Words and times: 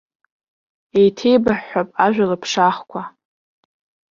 Еиҭеибаҳҳәап 0.99 1.89
ажәа 2.05 2.25
лыԥшаахқәа. 2.29 3.01